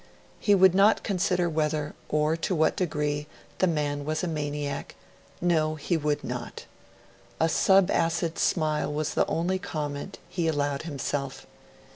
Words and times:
He 0.39 0.55
would 0.55 0.73
not 0.73 1.03
consider 1.03 1.47
whether, 1.47 1.93
or 2.09 2.35
to 2.35 2.55
what 2.55 2.75
degree, 2.75 3.27
the 3.59 3.67
man 3.67 4.03
was 4.03 4.23
a 4.23 4.27
maniac; 4.27 4.95
no, 5.39 5.75
he 5.75 5.95
would 5.95 6.23
not. 6.23 6.65
A 7.39 7.45
subacid 7.47 8.39
smile 8.39 8.91
was 8.91 9.13
the 9.13 9.27
only 9.27 9.59
comment 9.59 10.17
he 10.27 10.47
allowed 10.47 10.81
himself. 10.89 11.45